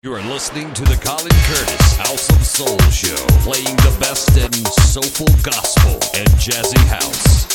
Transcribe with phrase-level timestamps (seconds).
[0.00, 4.52] You are listening to the Colin Curtis House of Soul Show, playing the best in
[4.84, 7.47] soulful gospel and jazzy house.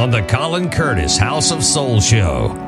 [0.00, 2.59] On the Colin Curtis House of Soul Show.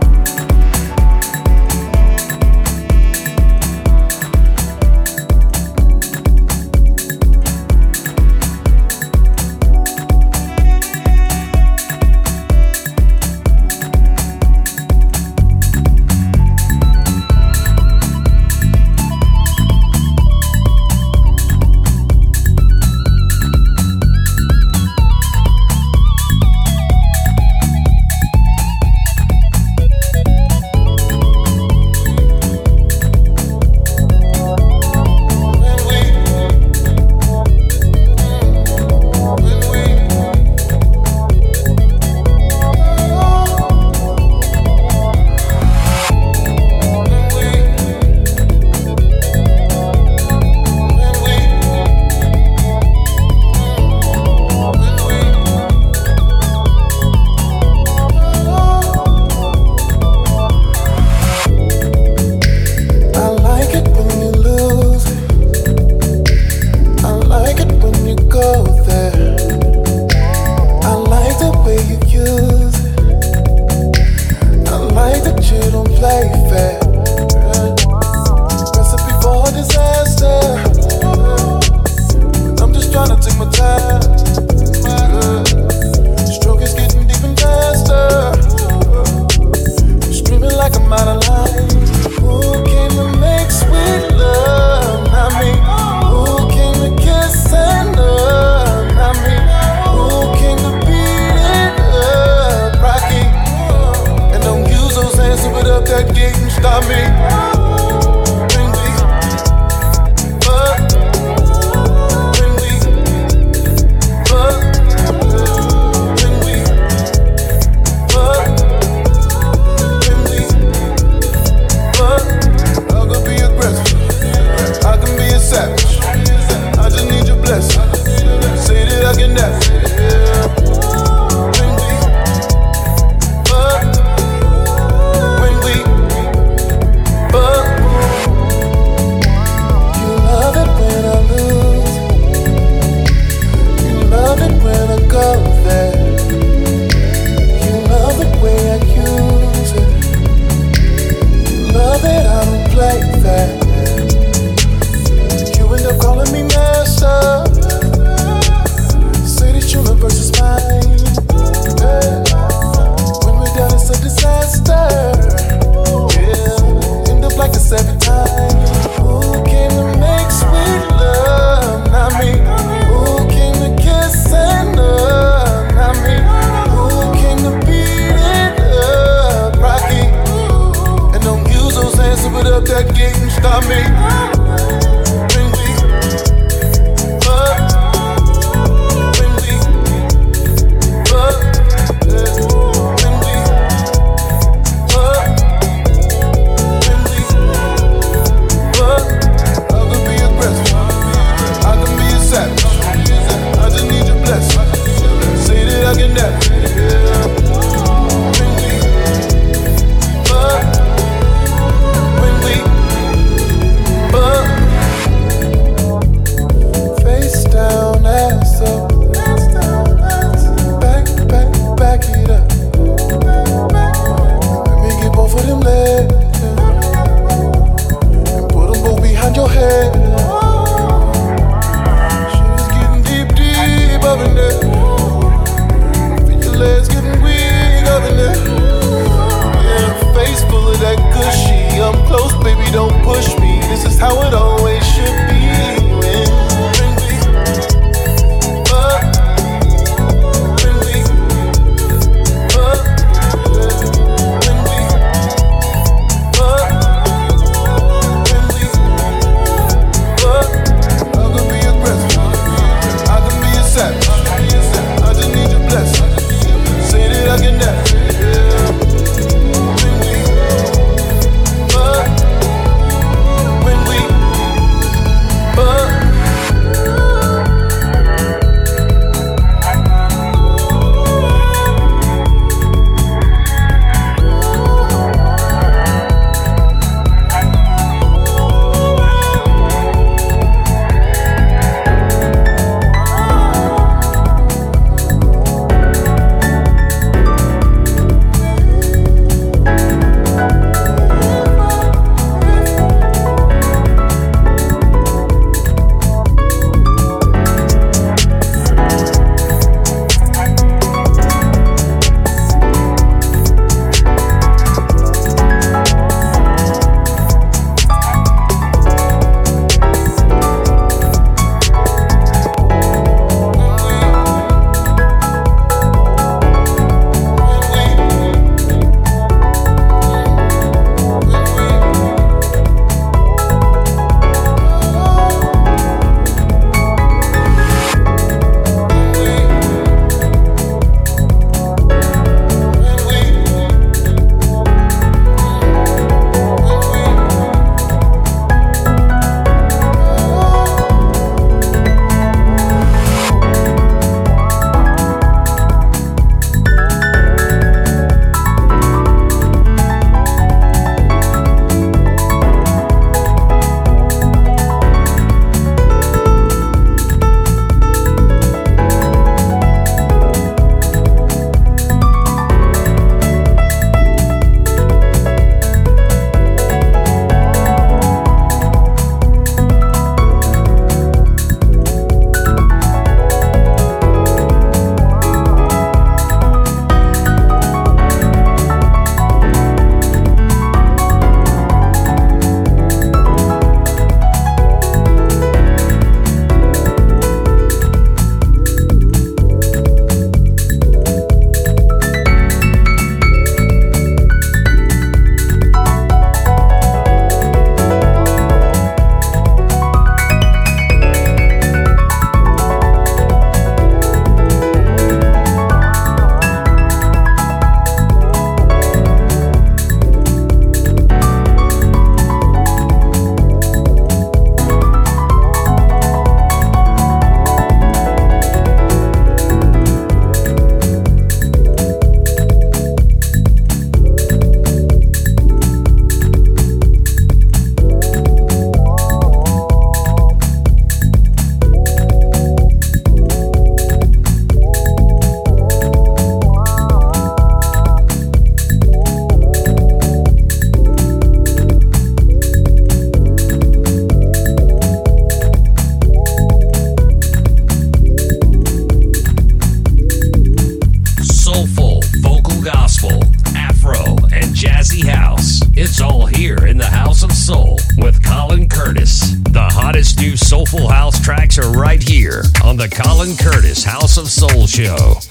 [474.73, 475.22] Show.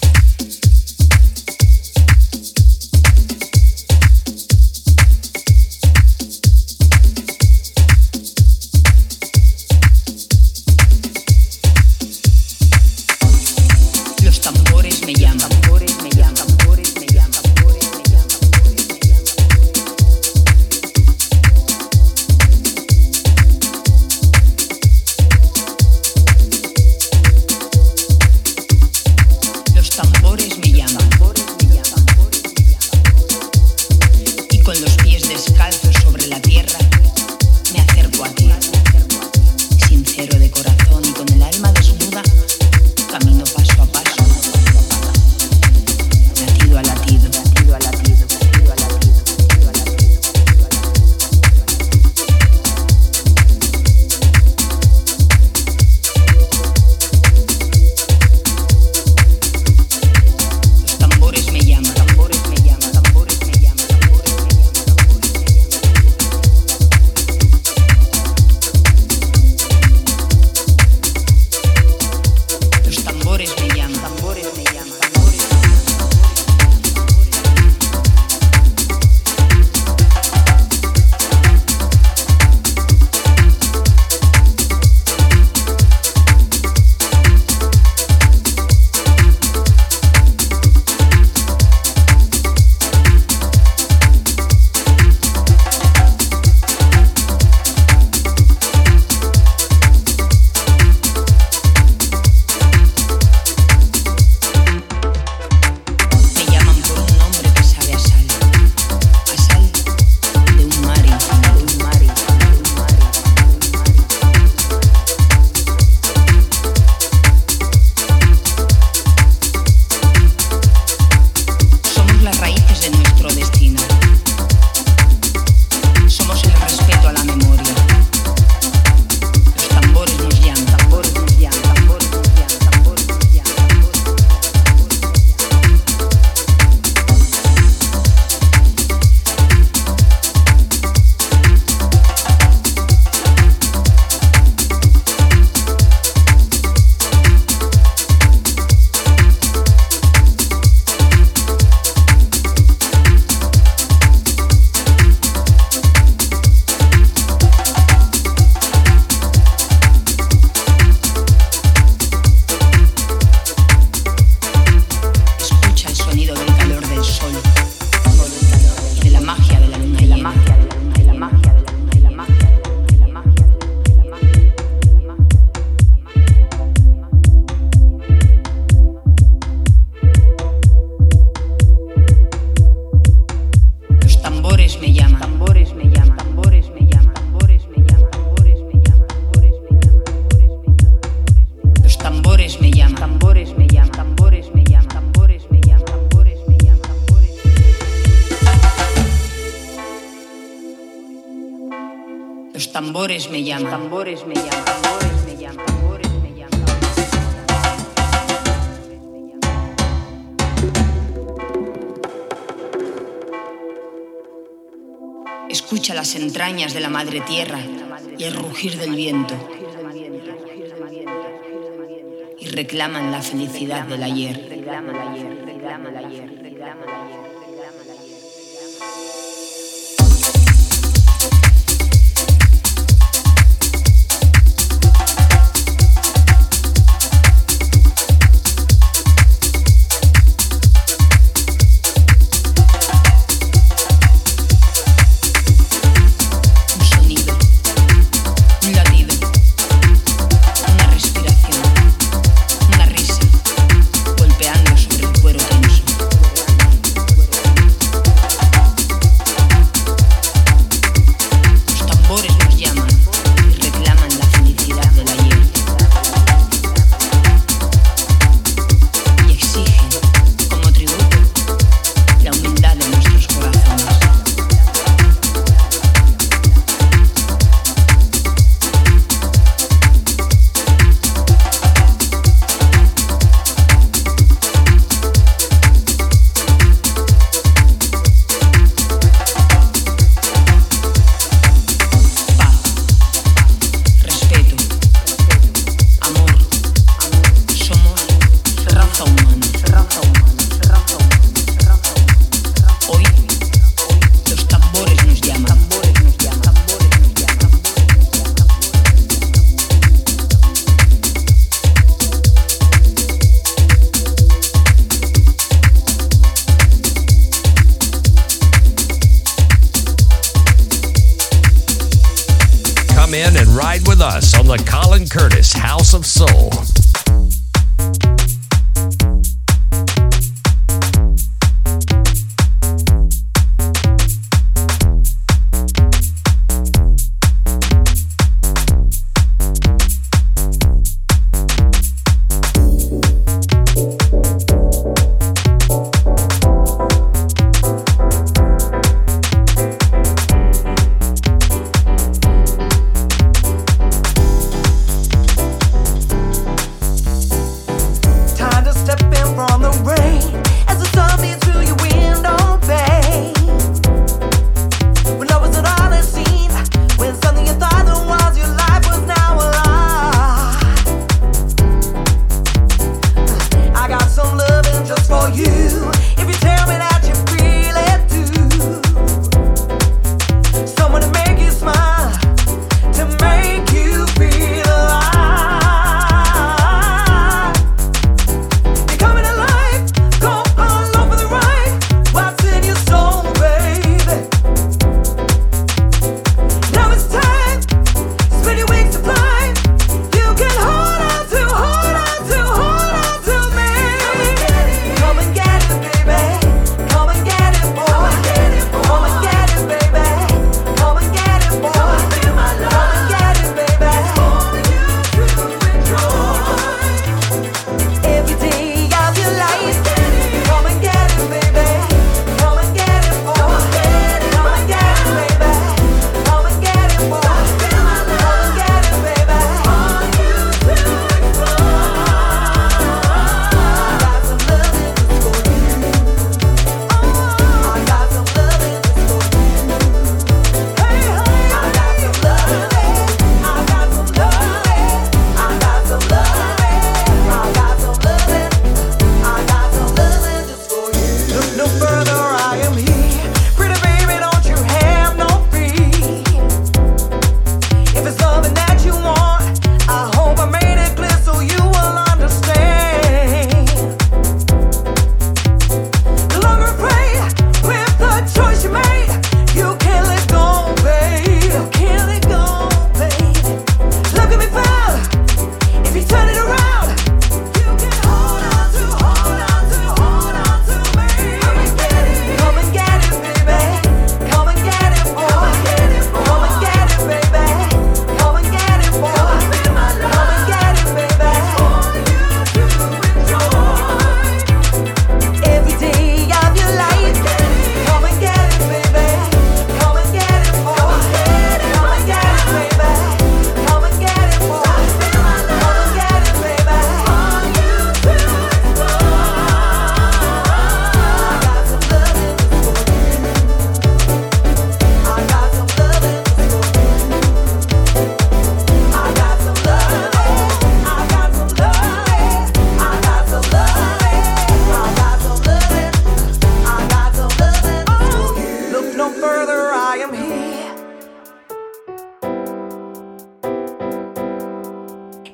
[325.10, 326.81] Curtis House of Soul.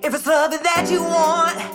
[0.07, 1.66] If it's love that you want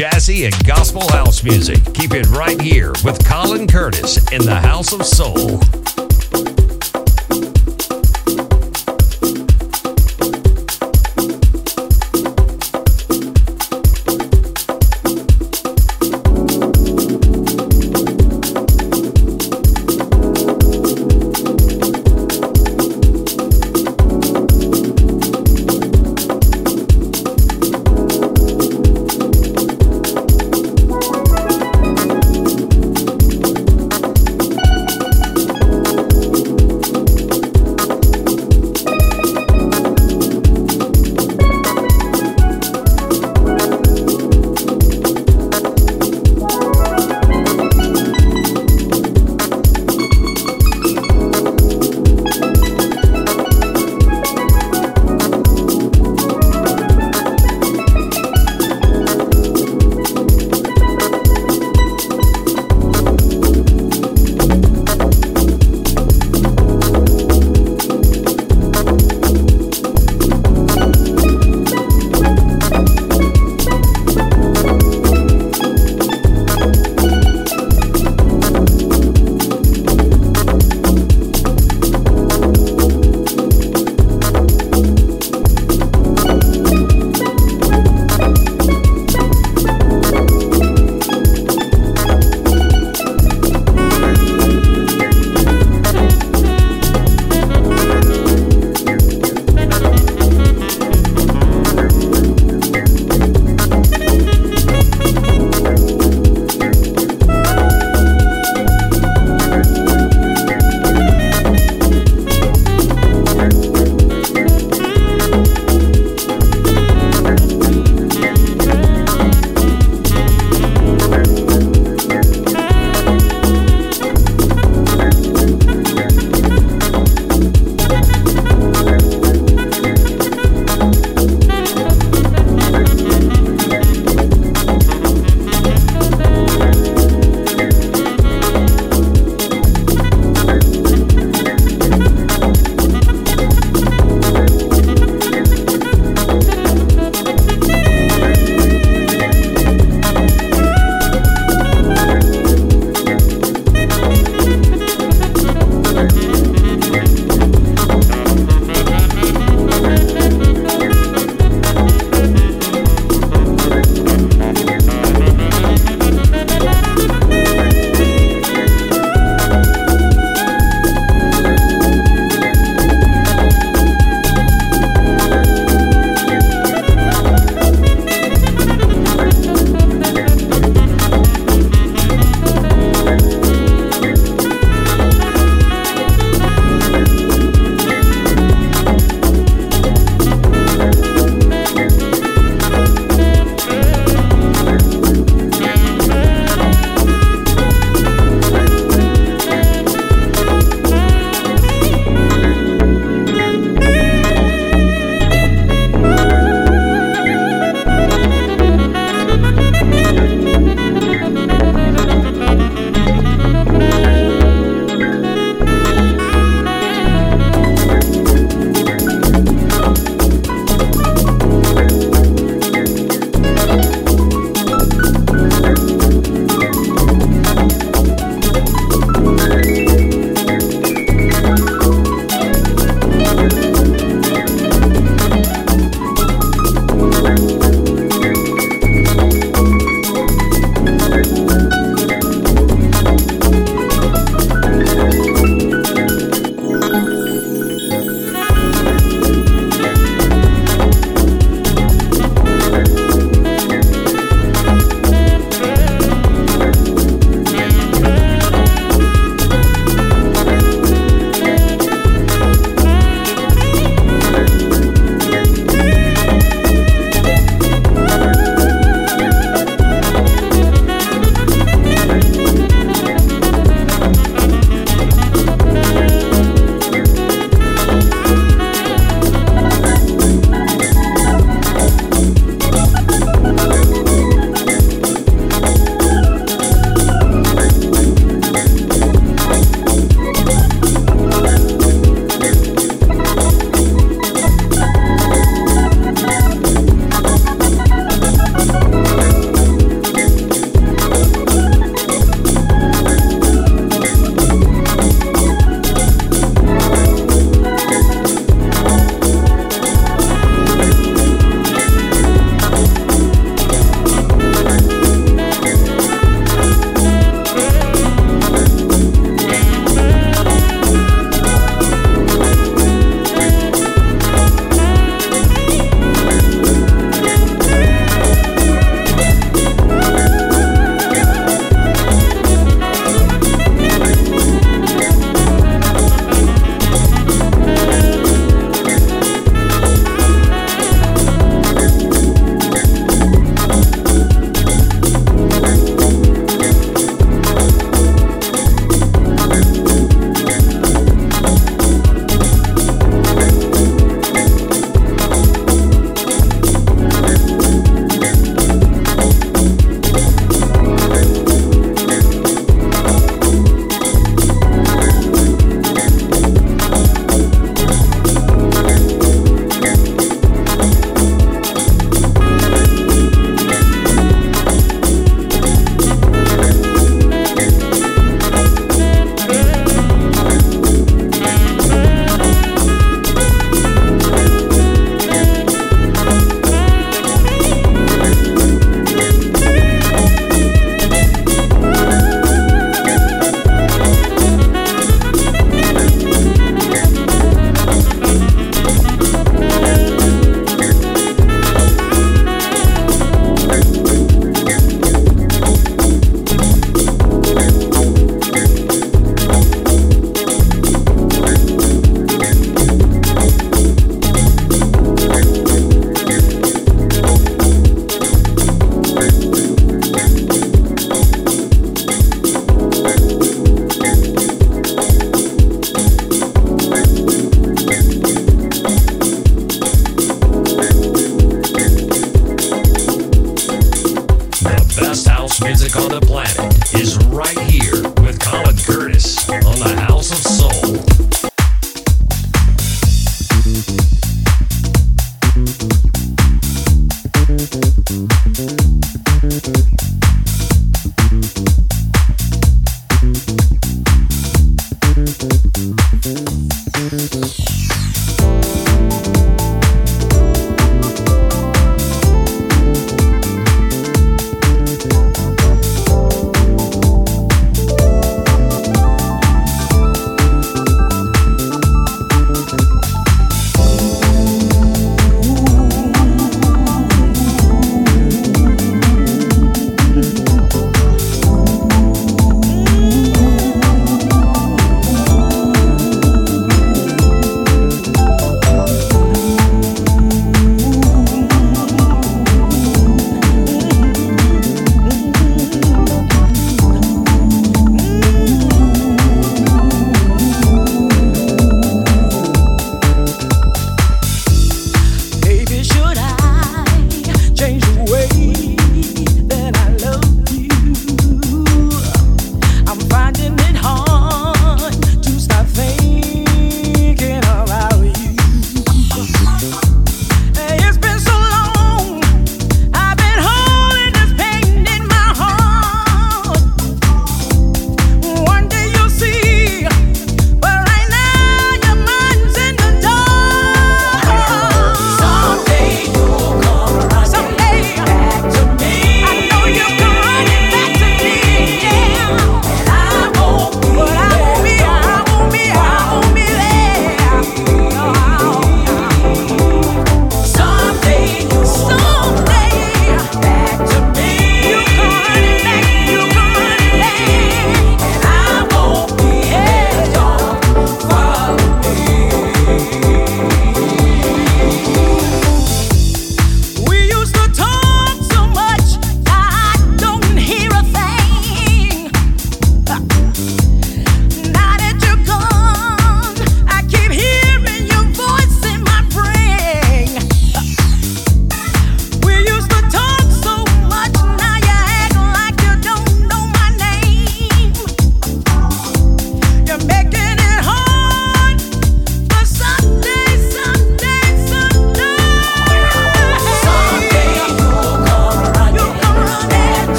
[0.00, 1.78] jazzy, and gospel house music.
[1.92, 5.60] Keep it right here with Colin Curtis in the House of Soul.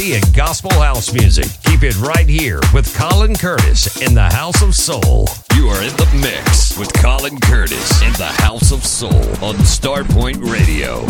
[0.00, 1.46] And gospel house music.
[1.64, 5.28] Keep it right here with Colin Curtis in the House of Soul.
[5.54, 9.10] You are in the mix with Colin Curtis in the House of Soul
[9.44, 11.04] on Starpoint Radio.